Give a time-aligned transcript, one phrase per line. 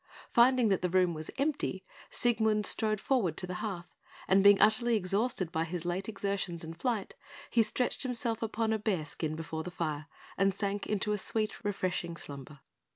[0.31, 3.93] Finding that the room was empty, Siegmund strode forward to the hearth,
[4.27, 7.13] and being utterly exhausted by his late exertions and flight,
[7.51, 10.07] he stretched himself upon a bear skin before the fire,
[10.39, 12.61] and sank into a sweet, refreshing slumber.